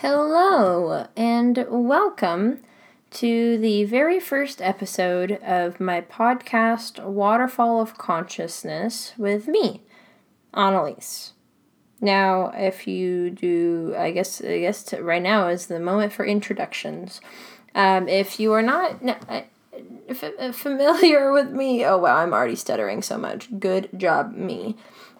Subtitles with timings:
[0.00, 2.58] Hello, and welcome
[3.12, 9.80] to the very first episode of my podcast, Waterfall of Consciousness, with me,
[10.52, 11.30] Annelies.
[11.98, 16.26] Now, if you do, I guess, I guess to, right now is the moment for
[16.26, 17.22] introductions.
[17.74, 19.00] Um, if you are not
[20.52, 23.48] familiar with me, oh wow, I'm already stuttering so much.
[23.58, 24.76] Good job, me.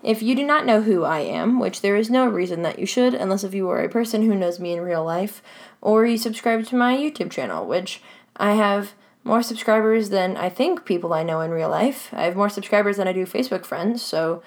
[0.06, 2.86] If you do not know who I am, which there is no reason that you
[2.86, 5.42] should, unless if you are a person who knows me in real life,
[5.80, 8.00] or you subscribe to my YouTube channel, which
[8.36, 8.92] I have
[9.24, 12.10] more subscribers than I think people I know in real life.
[12.12, 14.44] I have more subscribers than I do Facebook friends, so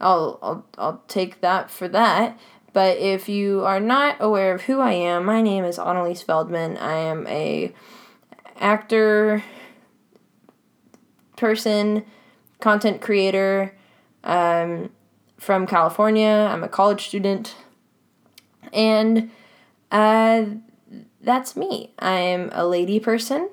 [0.00, 2.36] I'll I'll I'll take that for that.
[2.72, 6.80] But if you are not aware of who I am, my name is Annelies Veldman.
[6.80, 7.72] I am a
[8.58, 9.44] actor,
[11.36, 12.04] person,
[12.58, 13.72] content creator
[14.26, 14.90] um,
[15.38, 16.48] from California.
[16.50, 17.54] I'm a college student.
[18.72, 19.30] And
[19.90, 20.44] uh,
[21.20, 21.92] that's me.
[21.98, 23.50] I'm a lady person.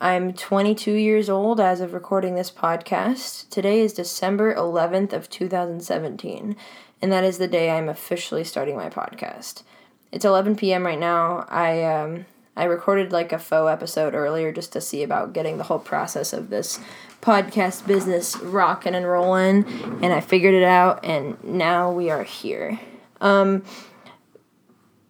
[0.00, 3.48] I'm 22 years old as of recording this podcast.
[3.50, 6.56] Today is December 11th of 2017,
[7.02, 9.62] and that is the day I'm officially starting my podcast.
[10.10, 10.86] It's 11 p.m.
[10.86, 11.44] right now.
[11.50, 12.24] I um,
[12.56, 16.32] I recorded like a faux episode earlier just to see about getting the whole process
[16.32, 16.80] of this
[17.20, 19.64] podcast business rocking and rolling,
[20.02, 22.80] and I figured it out, and now we are here.
[23.20, 23.62] Um,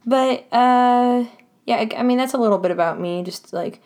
[0.05, 1.25] but uh,
[1.67, 3.81] yeah, I, I mean that's a little bit about me, just like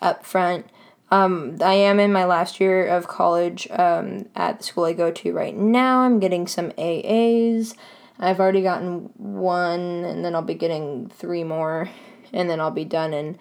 [0.00, 0.66] up front.
[1.10, 5.10] Um, I am in my last year of college um, at the school I go
[5.10, 6.00] to right now.
[6.00, 7.74] I'm getting some AAs.
[8.18, 11.88] I've already gotten one, and then I'll be getting three more,
[12.32, 13.38] and then I'll be done in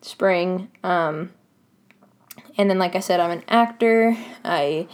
[0.00, 0.70] spring.
[0.82, 1.30] Um,
[2.56, 4.16] and then, like I said, I'm an actor.
[4.44, 4.88] I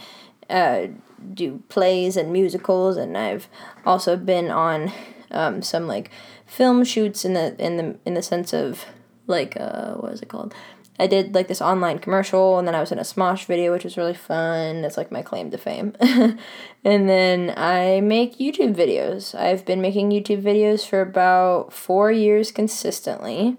[0.49, 0.87] uh,
[1.33, 3.47] do plays and musicals, and I've
[3.85, 4.91] also been on
[5.31, 6.11] um, some like
[6.45, 8.85] film shoots in the in the in the sense of
[9.27, 10.53] like uh, what is it called?
[10.99, 13.83] I did like this online commercial, and then I was in a Smosh video, which
[13.83, 14.81] was really fun.
[14.81, 15.93] That's like my claim to fame.
[15.99, 19.33] and then I make YouTube videos.
[19.33, 23.57] I've been making YouTube videos for about four years consistently,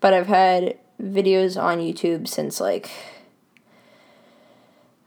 [0.00, 2.90] but I've had videos on YouTube since like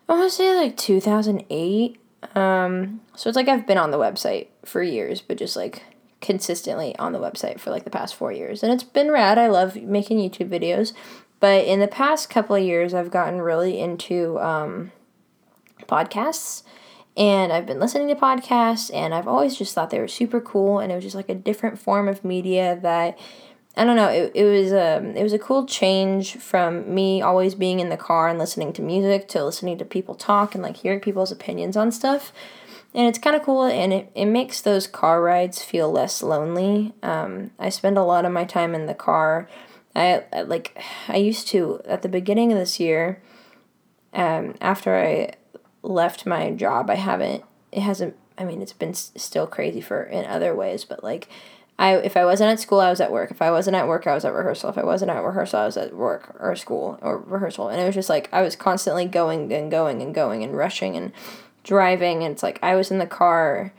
[0.10, 2.00] I want to say like 2008.
[2.36, 5.84] Um, so it's like I've been on the website for years, but just like
[6.20, 8.64] consistently on the website for like the past four years.
[8.64, 9.38] And it's been rad.
[9.38, 10.94] I love making YouTube videos.
[11.40, 14.92] But in the past couple of years, I've gotten really into um,
[15.84, 16.64] podcasts.
[17.16, 20.80] And I've been listening to podcasts, and I've always just thought they were super cool.
[20.80, 23.20] And it was just like a different form of media that
[23.80, 24.10] I don't know.
[24.10, 27.88] It, it was a um, it was a cool change from me always being in
[27.88, 31.32] the car and listening to music to listening to people talk and like hearing people's
[31.32, 32.34] opinions on stuff.
[32.94, 36.94] And it's kind of cool, and it, it makes those car rides feel less lonely.
[37.02, 39.48] Um, I spend a lot of my time in the car.
[39.96, 43.22] I, I like I used to at the beginning of this year.
[44.14, 45.36] Um, after I
[45.84, 47.46] left my job, I haven't.
[47.72, 48.18] It hasn't.
[48.38, 51.30] I mean, it's been s- still crazy for in other ways, but like
[51.80, 53.32] I if I wasn't at school, I was at work.
[53.32, 54.70] If I wasn't at work, I was at rehearsal.
[54.70, 57.70] If I wasn't at rehearsal, I was at work or school or rehearsal.
[57.70, 60.98] And it was just like I was constantly going and going and going and rushing
[60.98, 61.14] and
[61.64, 62.22] driving.
[62.22, 63.74] And it's like I was in the car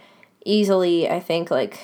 [0.46, 1.10] easily.
[1.10, 1.78] I think like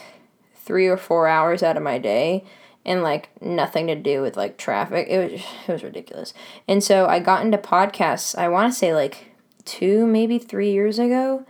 [0.55, 2.45] three or four hours out of my day
[2.87, 5.09] and like nothing to do with like traffic.
[5.11, 6.33] It was it was ridiculous.
[6.67, 8.35] And so I got into podcasts.
[8.35, 9.33] I want to say like
[9.67, 11.45] two, maybe three years ago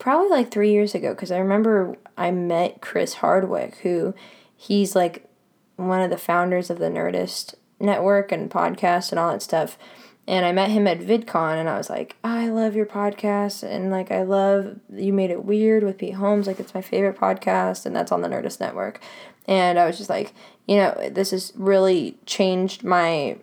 [0.00, 4.14] probably like three years ago because I remember I met Chris Hardwick, who
[4.56, 5.28] he's like
[5.76, 9.78] one of the founders of the Nerdist network and podcast and all that stuff.
[10.26, 13.90] And I met him at VidCon and I was like, I love your podcast and
[13.90, 17.86] like I love you made it weird with Pete Holmes, like it's my favorite podcast
[17.86, 19.00] and that's on the Nerdist network.
[19.46, 20.32] And I was just like,
[20.66, 23.38] you know, this has really changed my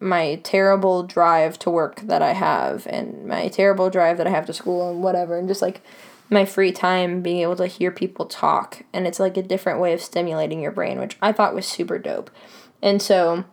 [0.00, 4.46] my terrible drive to work that I have and my terrible drive that I have
[4.46, 5.80] to school and whatever and just like
[6.28, 9.92] my free time being able to hear people talk and it's like a different way
[9.92, 12.30] of stimulating your brain which I thought was super dope.
[12.82, 13.44] And so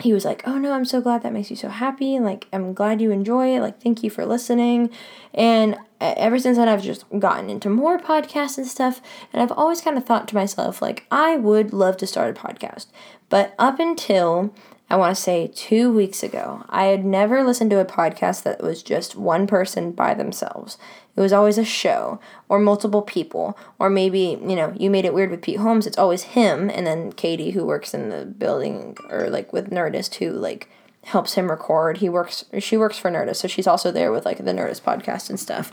[0.00, 2.18] he was like, "Oh no, I'm so glad that makes you so happy.
[2.18, 3.60] Like I'm glad you enjoy it.
[3.60, 4.90] Like thank you for listening."
[5.32, 9.00] And ever since then I've just gotten into more podcasts and stuff
[9.32, 12.40] and I've always kind of thought to myself like I would love to start a
[12.40, 12.86] podcast.
[13.28, 14.54] But up until
[14.88, 18.62] I want to say two weeks ago, I had never listened to a podcast that
[18.62, 20.78] was just one person by themselves.
[21.16, 25.14] It was always a show or multiple people, or maybe, you know, you made it
[25.14, 28.96] weird with Pete Holmes, it's always him, and then Katie, who works in the building
[29.10, 30.68] or like with Nerdist, who like
[31.04, 31.98] helps him record.
[31.98, 35.30] He works, she works for Nerdist, so she's also there with like the Nerdist podcast
[35.30, 35.72] and stuff.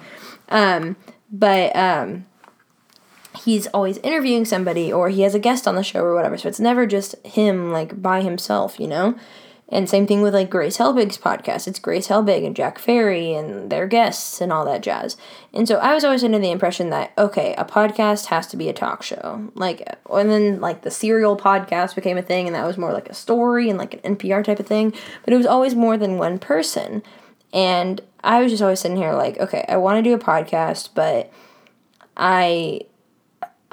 [0.49, 0.95] Um,
[1.31, 2.25] but, um,
[3.35, 6.37] he's always interviewing somebody or he has a guest on the show or whatever.
[6.37, 9.15] So it's never just him like by himself, you know?
[9.69, 11.67] And same thing with like Grace Helbig's podcast.
[11.67, 15.17] It's Grace Helbig and Jack Ferry and their guests and all that jazz.
[15.51, 18.69] And so I was always under the impression that okay, a podcast has to be
[18.69, 19.49] a talk show.
[19.55, 19.81] Like
[20.11, 23.15] and then like the serial podcast became a thing and that was more like a
[23.15, 24.93] story and like an NPR type of thing,
[25.25, 27.01] but it was always more than one person.
[27.51, 30.89] And I was just always sitting here like, okay, I want to do a podcast,
[30.93, 31.31] but
[32.15, 32.81] I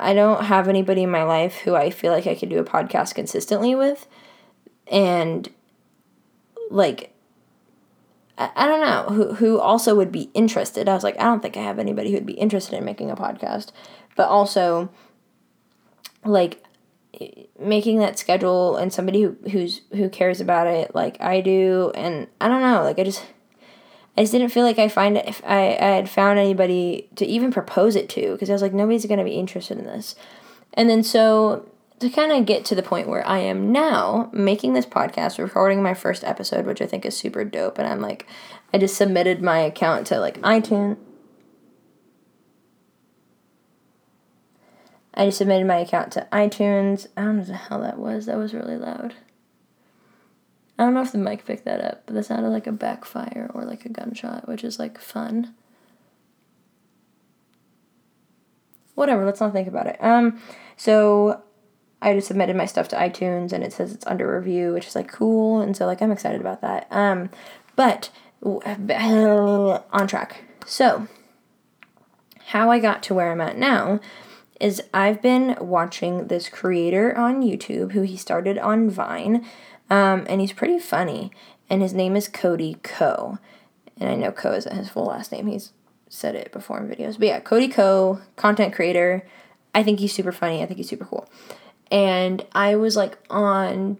[0.00, 2.64] I don't have anybody in my life who I feel like I could do a
[2.64, 4.06] podcast consistently with.
[4.86, 5.48] And
[6.70, 7.12] like
[8.38, 10.88] I, I don't know who who also would be interested.
[10.88, 13.16] I was like, I don't think I have anybody who'd be interested in making a
[13.16, 13.72] podcast.
[14.16, 14.90] But also
[16.24, 16.64] like
[17.58, 22.28] making that schedule and somebody who who's who cares about it like I do and
[22.40, 23.24] I don't know, like I just
[24.16, 27.52] I just didn't feel like I find if I, I had found anybody to even
[27.52, 30.14] propose it to because I was like nobody's gonna be interested in this.
[30.74, 31.66] And then so
[32.00, 35.82] to kind of get to the point where I am now making this podcast, recording
[35.82, 37.78] my first episode, which I think is super dope.
[37.78, 38.26] And I'm like,
[38.72, 40.96] I just submitted my account to like iTunes.
[45.12, 47.06] I just submitted my account to iTunes.
[47.16, 48.24] I don't know hell that was.
[48.26, 49.14] That was really loud.
[50.80, 53.50] I don't know if the mic picked that up, but that sounded like a backfire
[53.52, 55.54] or like a gunshot, which is like fun.
[58.94, 59.98] Whatever, let's not think about it.
[60.00, 60.40] Um,
[60.78, 61.42] so
[62.00, 64.94] I just submitted my stuff to iTunes and it says it's under review, which is
[64.94, 66.86] like cool, and so like I'm excited about that.
[66.90, 67.28] Um,
[67.76, 68.08] but
[68.42, 70.44] on track.
[70.64, 71.08] So,
[72.46, 74.00] how I got to where I'm at now
[74.58, 79.44] is I've been watching this creator on YouTube who he started on Vine,
[79.90, 81.30] um, and he's pretty funny,
[81.68, 83.38] and his name is Cody Ko.
[83.98, 85.46] and I know Ko isn't his full last name.
[85.46, 85.72] He's
[86.08, 89.26] said it before in videos, but yeah, Cody Ko, content creator.
[89.74, 90.62] I think he's super funny.
[90.62, 91.28] I think he's super cool
[91.90, 93.98] and I was like on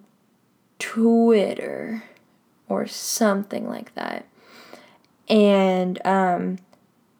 [0.78, 2.04] Twitter
[2.68, 4.26] or something like that.
[5.28, 6.58] And um,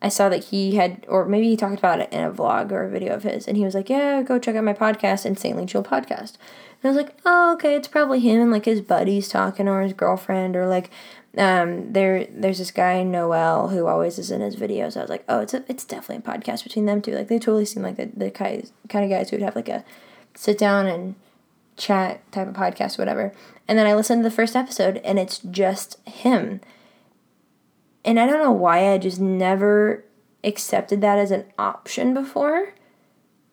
[0.00, 2.84] I saw that he had, or maybe he talked about it in a vlog or
[2.84, 5.66] a video of his, and he was like, "Yeah, go check out my podcast, Insanely
[5.66, 6.34] Chill Podcast."
[6.82, 9.82] And I was like, "Oh, okay, it's probably him and like his buddies talking, or
[9.82, 10.90] his girlfriend, or like
[11.38, 14.96] um, there there's this guy Noel who always is in his videos.
[14.96, 17.12] I was like, oh, it's a, it's definitely a podcast between them two.
[17.12, 19.68] Like they totally seem like the the guys, kind of guys who would have like
[19.68, 19.84] a
[20.34, 21.14] sit down and
[21.76, 23.32] chat type of podcast, whatever.
[23.68, 26.60] And then I listened to the first episode and it's just him.
[28.04, 30.04] And I don't know why I just never
[30.42, 32.74] accepted that as an option before.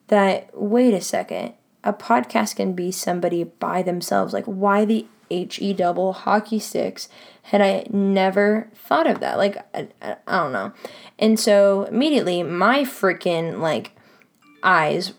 [0.08, 1.54] That, wait a second,
[1.88, 4.34] a podcast can be somebody by themselves.
[4.34, 7.08] Like, why the HE double hockey sticks
[7.44, 9.38] had I never thought of that?
[9.38, 10.74] Like, I, I, I don't know.
[11.18, 13.94] And so immediately, my freaking, like,
[14.62, 15.14] eyes.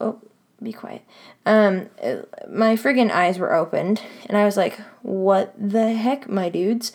[0.00, 0.18] Oh,
[0.62, 1.02] be quiet.
[1.44, 1.90] Um,
[2.50, 6.92] my friggin' eyes were opened, and I was like, "What the heck, my dudes?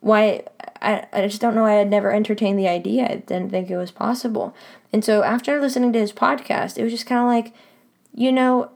[0.00, 0.44] Why?
[0.82, 1.64] I I just don't know.
[1.64, 3.04] I had never entertained the idea.
[3.04, 4.54] I didn't think it was possible."
[4.92, 7.54] And so after listening to his podcast, it was just kind of like,
[8.18, 8.70] you know,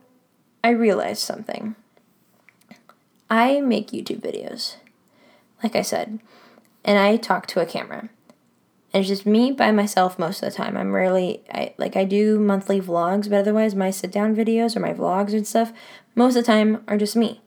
[0.63, 1.75] I realized something.
[3.29, 4.75] I make YouTube videos,
[5.61, 6.19] like I said,
[6.83, 8.09] and I talk to a camera
[8.93, 10.77] and it's just me by myself most of the time.
[10.77, 14.81] I'm rarely I like I do monthly vlogs, but otherwise my sit down videos or
[14.81, 15.73] my vlogs and stuff
[16.15, 17.41] most of the time are just me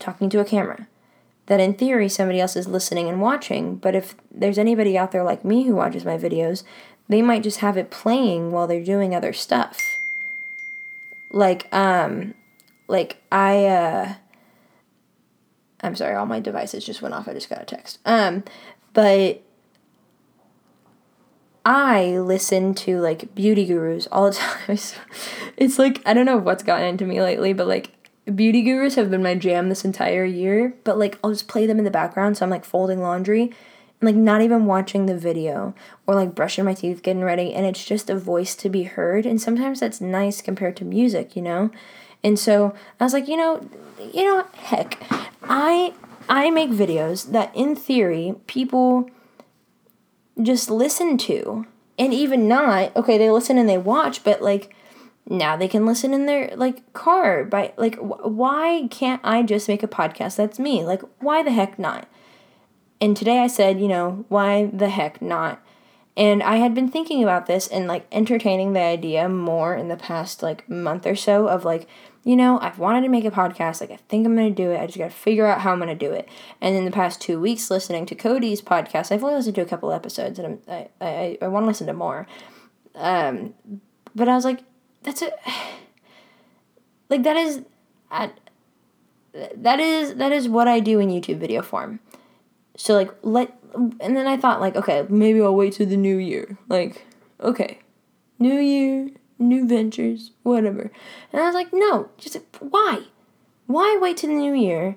[0.00, 0.88] talking to a camera.
[1.46, 5.22] That in theory somebody else is listening and watching, but if there's anybody out there
[5.22, 6.64] like me who watches my videos,
[7.08, 9.78] they might just have it playing while they're doing other stuff.
[11.30, 12.34] Like um
[12.86, 14.14] like I uh
[15.80, 17.28] I'm sorry, all my devices just went off.
[17.28, 17.98] I just got a text.
[18.04, 18.44] Um
[18.92, 19.42] but
[21.64, 24.78] I listen to like beauty gurus all the time.
[25.56, 27.92] it's like I don't know what's gotten into me lately, but like
[28.34, 30.74] beauty gurus have been my jam this entire year.
[30.84, 33.52] But like I'll just play them in the background, so I'm like folding laundry
[34.00, 35.74] like not even watching the video
[36.06, 39.26] or like brushing my teeth, getting ready, and it's just a voice to be heard.
[39.26, 41.70] And sometimes that's nice compared to music, you know.
[42.22, 43.68] And so I was like, you know,
[44.12, 44.98] you know, heck,
[45.42, 45.94] I
[46.28, 49.10] I make videos that in theory people
[50.40, 51.66] just listen to.
[51.98, 54.72] And even not, okay, they listen and they watch, but like
[55.28, 59.68] now they can listen in their like car by like wh- why can't I just
[59.68, 60.84] make a podcast that's me?
[60.84, 62.06] Like why the heck not?
[63.00, 65.62] And today I said, you know, why the heck not?
[66.16, 69.96] And I had been thinking about this and like entertaining the idea more in the
[69.96, 71.86] past like month or so of like
[72.28, 73.80] you know, I've wanted to make a podcast.
[73.80, 74.78] Like, I think I'm going to do it.
[74.78, 76.28] I just got to figure out how I'm going to do it.
[76.60, 79.66] And in the past two weeks, listening to Cody's podcast, I've only listened to a
[79.66, 82.26] couple episodes and I'm, I, I, I want to listen to more.
[82.94, 83.54] Um,
[84.14, 84.60] but I was like,
[85.02, 85.30] that's a
[87.08, 87.62] like that is
[88.10, 88.38] at
[89.32, 92.00] that is that is what I do in YouTube video form.
[92.78, 96.16] So like let and then I thought like okay, maybe I'll wait till the new
[96.16, 96.56] year.
[96.68, 97.04] Like,
[97.40, 97.80] okay.
[98.38, 100.90] New year, new ventures, whatever.
[101.32, 103.02] And I was like, no, just why?
[103.66, 104.96] Why wait till the new year?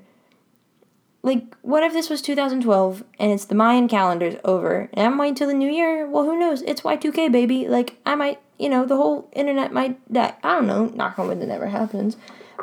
[1.24, 5.36] Like, what if this was 2012 and it's the Mayan calendar's over and I'm waiting
[5.36, 6.08] till the new year?
[6.08, 6.62] Well, who knows?
[6.64, 7.68] It's Y2K, baby.
[7.68, 10.36] Like, I might, you know, the whole internet might die.
[10.44, 10.86] I don't know.
[10.86, 12.18] Knock on wood, that never happens.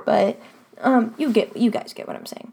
[0.05, 0.41] But,
[0.81, 2.53] um, you get, you guys get what I'm saying.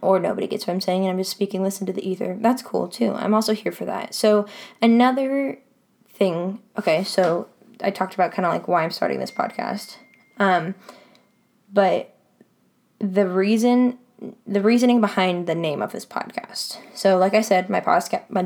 [0.00, 2.36] Or nobody gets what I'm saying and I'm just speaking, listen to the ether.
[2.40, 3.12] That's cool too.
[3.14, 4.14] I'm also here for that.
[4.14, 4.46] So,
[4.82, 5.58] another
[6.10, 7.48] thing, okay, so
[7.82, 9.96] I talked about kind of like why I'm starting this podcast.
[10.38, 10.74] Um,
[11.72, 12.14] but
[12.98, 13.98] the reason
[14.46, 16.78] the reasoning behind the name of this podcast.
[16.92, 18.42] So, like I said, my podcast my,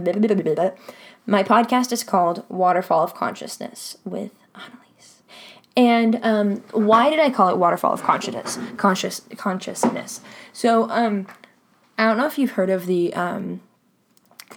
[1.24, 4.32] my podcast is called Waterfall of Consciousness with.
[5.76, 8.58] And um, why did I call it Waterfall of Consciousness?
[8.76, 10.20] Conscious consciousness.
[10.52, 11.26] So, um,
[11.96, 13.60] I don't know if you've heard of the um,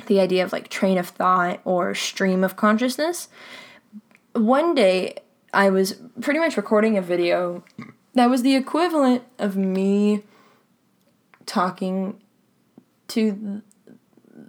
[0.07, 3.29] the idea of like train of thought or stream of consciousness.
[4.33, 5.19] One day,
[5.53, 7.63] I was pretty much recording a video
[8.13, 10.23] that was the equivalent of me
[11.45, 12.19] talking
[13.09, 13.61] to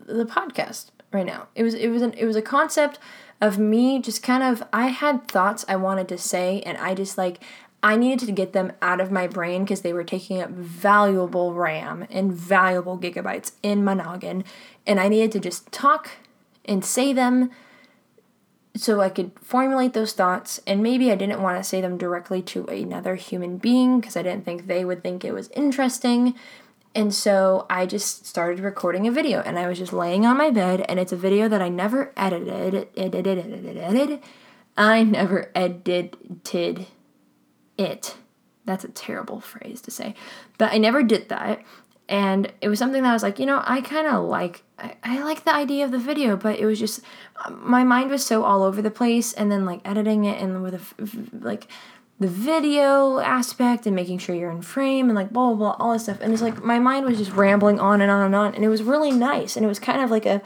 [0.07, 1.49] the podcast right now.
[1.55, 2.99] It was it was an, it was a concept
[3.41, 7.19] of me just kind of I had thoughts I wanted to say and I just
[7.19, 7.41] like
[7.83, 11.53] I needed to get them out of my brain because they were taking up valuable
[11.53, 14.45] RAM and valuable gigabytes in my noggin
[14.87, 16.11] and I needed to just talk
[16.65, 17.51] and say them
[18.77, 20.61] so I could formulate those thoughts.
[20.67, 24.23] And maybe I didn't want to say them directly to another human being because I
[24.23, 26.35] didn't think they would think it was interesting.
[26.97, 30.49] And so I just started recording a video and I was just laying on my
[30.49, 32.89] bed and it's a video that I never edited.
[32.97, 34.21] Edited, edited.
[34.79, 36.87] I never edited
[37.77, 38.17] it.
[38.65, 40.15] That's a terrible phrase to say.
[40.57, 41.63] But I never did that.
[42.09, 44.97] And it was something that I was like, you know, I kind of like I,
[45.03, 47.01] I like the idea of the video, but it was just
[47.51, 50.75] my mind was so all over the place, and then like editing it and with
[50.75, 51.67] a, like
[52.19, 55.93] the video aspect and making sure you're in frame and like blah blah blah all
[55.93, 58.55] this stuff, and it's like my mind was just rambling on and on and on,
[58.55, 60.41] and it was really nice, and it was kind of like a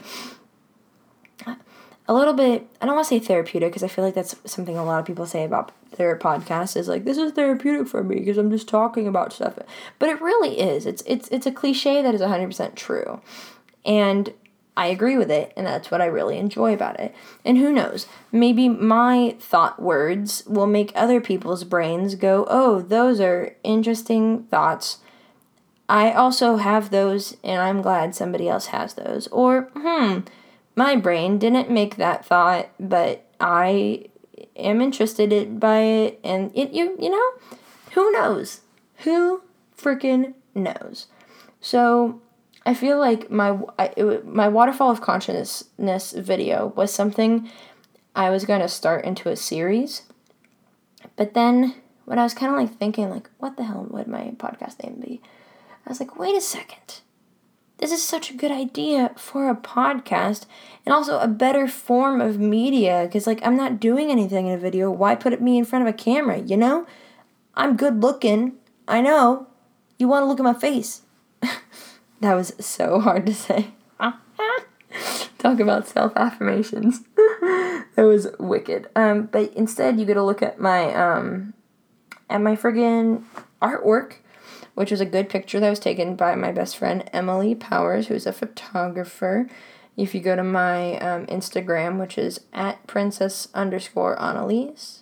[2.07, 4.77] a little bit I don't want to say therapeutic because I feel like that's something
[4.77, 8.15] a lot of people say about their podcast is like this is therapeutic for me
[8.15, 9.57] because I'm just talking about stuff.
[9.97, 10.85] But it really is.
[10.85, 13.21] It's it's it's a cliche that is 100% true.
[13.85, 14.33] And
[14.75, 17.13] I agree with it, and that's what I really enjoy about it.
[17.43, 23.19] And who knows, maybe my thought words will make other people's brains go, oh, those
[23.19, 24.99] are interesting thoughts.
[25.89, 29.27] I also have those, and I'm glad somebody else has those.
[29.27, 30.19] Or, hmm,
[30.75, 34.05] my brain didn't make that thought, but I
[34.55, 37.57] am interested by it, and it, you, you know,
[37.91, 38.61] who knows?
[38.99, 39.41] Who
[39.77, 41.07] freaking knows?
[41.59, 42.21] So,
[42.65, 47.49] I feel like my I, it, my waterfall of consciousness video was something
[48.15, 50.03] I was going to start into a series.
[51.15, 51.75] But then
[52.05, 54.99] when I was kind of like thinking like what the hell would my podcast name
[54.99, 55.21] be?
[55.85, 57.01] I was like, "Wait a second.
[57.79, 60.45] This is such a good idea for a podcast
[60.85, 64.57] and also a better form of media cuz like I'm not doing anything in a
[64.57, 64.91] video.
[64.91, 66.85] Why put me in front of a camera, you know?
[67.55, 68.53] I'm good looking.
[68.87, 69.47] I know.
[69.97, 71.01] You want to look at my face.
[72.21, 73.71] That was so hard to say.
[75.37, 77.01] Talk about self affirmations.
[77.15, 78.89] that was wicked.
[78.95, 81.53] Um, but instead, you get to look at my um,
[82.29, 83.23] at my friggin'
[83.61, 84.15] artwork,
[84.75, 88.27] which was a good picture that was taken by my best friend Emalie Powers, who's
[88.27, 89.49] a photographer.
[89.97, 94.99] If you go to my um, Instagram, which is at princess underscore Annelies,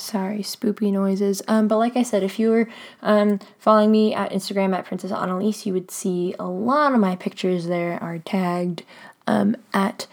[0.00, 1.42] Sorry, spoopy noises.
[1.46, 2.68] Um, but like I said, if you were
[3.02, 7.16] um, following me at Instagram at Princess Annelies, you would see a lot of my
[7.16, 8.82] pictures there are tagged
[9.26, 10.06] um, at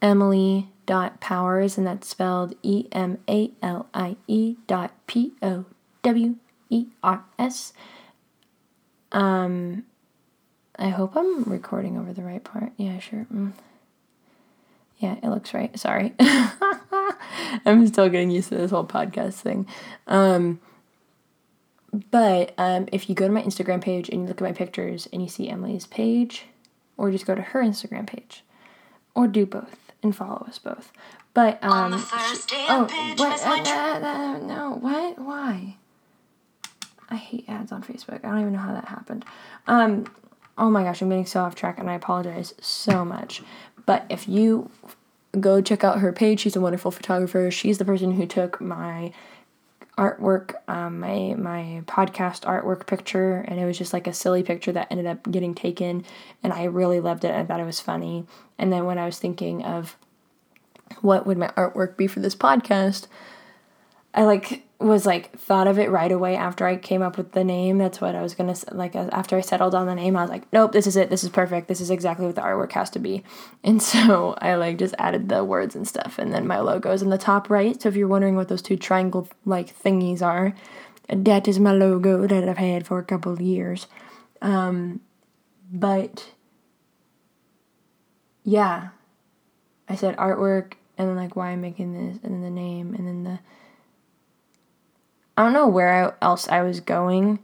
[0.00, 5.64] Emalie dot powers and that's spelled E M A L I E dot P O
[6.02, 6.36] W
[6.70, 7.72] E R S.
[9.12, 9.84] Um,
[10.78, 12.72] I hope I'm recording over the right part.
[12.76, 13.26] Yeah, sure.
[13.32, 13.52] Mm.
[14.98, 15.78] Yeah, it looks right.
[15.78, 16.14] Sorry.
[17.66, 19.66] I'm still getting used to this whole podcast thing.
[20.06, 20.60] Um,
[22.10, 25.08] but um, if you go to my Instagram page and you look at my pictures
[25.12, 26.46] and you see Emalie's page,
[26.96, 28.42] or just go to her Instagram page,
[29.14, 30.92] or do both and follow us both.
[31.34, 33.46] But um, oh, what?
[33.46, 35.18] Uh, uh, uh, no, what?
[35.18, 35.76] Why?
[37.10, 38.24] I hate ads on Facebook.
[38.24, 39.24] I don't even know how that happened.
[39.66, 40.06] Um,
[40.56, 43.42] oh my gosh, I'm getting so off track, and I apologize so much.
[43.86, 44.70] But if you
[45.40, 46.40] go check out her page.
[46.40, 47.50] She's a wonderful photographer.
[47.50, 49.12] She's the person who took my
[49.96, 54.72] artwork, um, my my podcast artwork picture, and it was just like a silly picture
[54.72, 56.04] that ended up getting taken,
[56.42, 57.34] and I really loved it.
[57.34, 58.26] I thought it was funny.
[58.58, 59.96] And then when I was thinking of
[61.00, 63.06] what would my artwork be for this podcast,
[64.16, 67.44] I like was like thought of it right away after I came up with the
[67.44, 67.78] name.
[67.78, 68.96] That's what I was gonna like.
[68.96, 71.10] Uh, after I settled on the name, I was like, nope, this is it.
[71.10, 71.68] This is perfect.
[71.68, 73.22] This is exactly what the artwork has to be.
[73.62, 77.02] And so I like just added the words and stuff, and then my logo is
[77.02, 77.80] in the top right.
[77.80, 80.54] So if you're wondering what those two triangle like thingies are,
[81.08, 83.86] that is my logo that I've had for a couple of years.
[84.40, 85.00] Um,
[85.70, 86.32] but
[88.44, 88.88] yeah,
[89.88, 93.06] I said artwork, and then like why I'm making this, and then the name, and
[93.06, 93.40] then the
[95.36, 97.38] I don't know where else I was going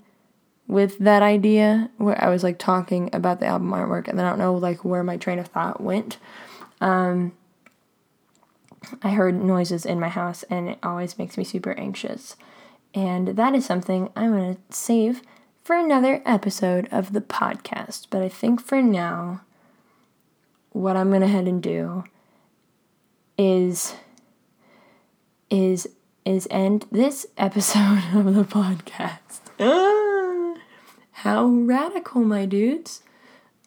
[0.66, 4.30] with that idea where I was like talking about the album artwork and then I
[4.30, 6.18] don't know like where my train of thought went.
[6.80, 7.32] Um,
[9.02, 12.36] I heard noises in my house and it always makes me super anxious.
[12.94, 15.22] And that is something I'm going to save
[15.62, 18.06] for another episode of the podcast.
[18.10, 19.42] But I think for now,
[20.70, 22.04] what I'm going to head and do
[23.38, 23.94] is
[25.50, 25.88] is
[26.24, 29.40] is end this episode of the podcast.
[29.58, 30.54] Ah,
[31.12, 33.02] how radical, my dudes.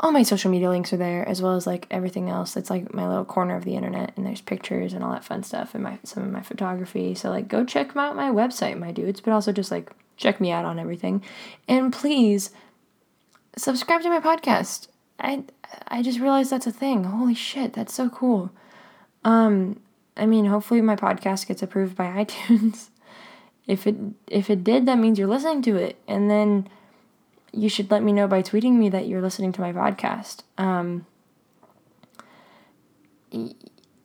[0.00, 2.94] all my social media links are there as well as like everything else it's like
[2.94, 5.82] my little corner of the internet and there's pictures and all that fun stuff and
[5.82, 7.14] my some of my photography.
[7.14, 10.50] So like go check out my website my dudes but also just like check me
[10.50, 11.22] out on everything.
[11.66, 12.50] And please
[13.56, 14.88] subscribe to my podcast.
[15.18, 15.44] I
[15.88, 17.04] i just realized that's a thing.
[17.04, 18.50] Holy shit that's so cool.
[19.24, 19.80] Um
[20.16, 22.90] i mean hopefully my podcast gets approved by itunes.
[23.66, 23.96] If it
[24.28, 25.96] if it did that means you're listening to it.
[26.06, 26.68] And then
[27.58, 30.42] you should let me know by tweeting me that you're listening to my podcast.
[30.56, 31.06] Um,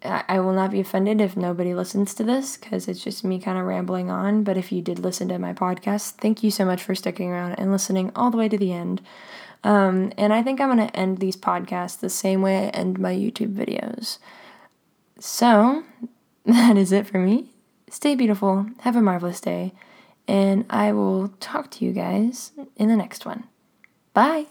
[0.04, 3.58] I will not be offended if nobody listens to this because it's just me kind
[3.58, 4.44] of rambling on.
[4.44, 7.54] But if you did listen to my podcast, thank you so much for sticking around
[7.54, 9.02] and listening all the way to the end.
[9.64, 13.00] Um, and I think I'm going to end these podcasts the same way I end
[13.00, 14.18] my YouTube videos.
[15.20, 15.84] So
[16.46, 17.52] that is it for me.
[17.90, 18.66] Stay beautiful.
[18.80, 19.74] Have a marvelous day
[20.28, 23.46] and I will talk to you guys in the next one.
[24.14, 24.48] Bye.